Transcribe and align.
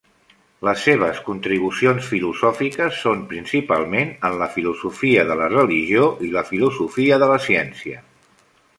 Les 0.67 0.85
seves 0.85 1.19
contribucions 1.27 2.07
filosòfiques 2.13 2.97
són 3.03 3.21
principalment 3.35 4.11
en 4.31 4.41
la 4.43 4.49
filosofia 4.59 5.29
de 5.33 5.39
la 5.45 5.53
religió 5.55 6.11
i 6.31 6.35
la 6.39 6.47
filosofia 6.53 7.25
de 7.25 7.33
la 7.35 7.41
ciència. 7.49 8.07